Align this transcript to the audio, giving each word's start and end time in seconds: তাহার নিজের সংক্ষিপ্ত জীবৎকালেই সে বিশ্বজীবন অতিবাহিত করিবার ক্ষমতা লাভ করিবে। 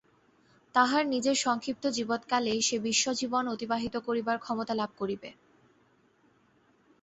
তাহার 0.75 1.03
নিজের 1.07 1.37
সংক্ষিপ্ত 1.37 1.83
জীবৎকালেই 1.89 2.59
সে 2.61 2.77
বিশ্বজীবন 2.79 3.43
অতিবাহিত 3.47 3.95
করিবার 3.97 4.37
ক্ষমতা 4.39 4.73
লাভ 4.75 4.91
করিবে। 4.97 5.29